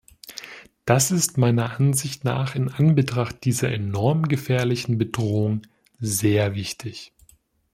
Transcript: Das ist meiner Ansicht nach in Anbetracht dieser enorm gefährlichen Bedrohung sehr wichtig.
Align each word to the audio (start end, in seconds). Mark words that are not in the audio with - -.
Das 0.85 1.11
ist 1.11 1.37
meiner 1.37 1.77
Ansicht 1.79 2.23
nach 2.23 2.55
in 2.55 2.69
Anbetracht 2.69 3.43
dieser 3.45 3.71
enorm 3.71 4.23
gefährlichen 4.27 4.97
Bedrohung 4.97 5.61
sehr 5.99 6.55
wichtig. 6.55 7.13